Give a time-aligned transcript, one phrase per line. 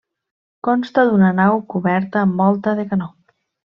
[0.67, 3.11] Consta d'una nau coberta amb volta de canó.